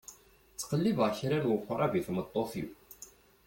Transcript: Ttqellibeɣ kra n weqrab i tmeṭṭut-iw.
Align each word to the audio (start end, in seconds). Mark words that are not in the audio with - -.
Ttqellibeɣ 0.53 1.07
kra 1.19 1.37
n 1.39 1.49
weqrab 1.49 1.93
i 1.95 2.01
tmeṭṭut-iw. 2.07 2.69